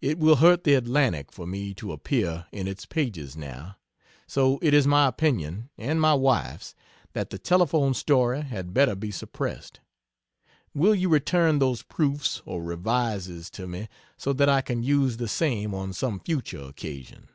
It 0.00 0.16
will 0.18 0.36
hurt 0.36 0.64
the 0.64 0.72
Atlantic 0.72 1.30
for 1.30 1.46
me 1.46 1.74
to 1.74 1.92
appear 1.92 2.46
in 2.50 2.66
its 2.66 2.86
pages, 2.86 3.36
now. 3.36 3.76
So 4.26 4.58
it 4.62 4.72
is 4.72 4.86
my 4.86 5.06
opinion 5.06 5.68
and 5.76 6.00
my 6.00 6.14
wife's 6.14 6.74
that 7.12 7.28
the 7.28 7.36
telephone 7.38 7.92
story 7.92 8.40
had 8.40 8.72
better 8.72 8.94
be 8.94 9.10
suppressed. 9.10 9.80
Will 10.72 10.94
you 10.94 11.10
return 11.10 11.58
those 11.58 11.82
proofs 11.82 12.40
or 12.46 12.62
revises 12.62 13.50
to 13.50 13.66
me, 13.66 13.88
so 14.16 14.32
that 14.32 14.48
I 14.48 14.62
can 14.62 14.82
use 14.82 15.18
the 15.18 15.28
same 15.28 15.74
on 15.74 15.92
some 15.92 16.20
future 16.20 16.62
occasion? 16.62 17.28